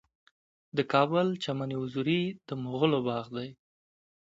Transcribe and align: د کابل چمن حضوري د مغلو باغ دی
د 0.77 0.79
کابل 0.93 1.27
چمن 1.43 1.69
حضوري 1.81 2.21
د 2.47 2.49
مغلو 2.63 2.99
باغ 3.07 3.25
دی 3.35 3.49